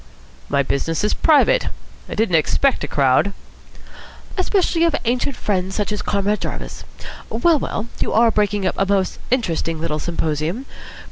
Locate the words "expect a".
2.33-2.87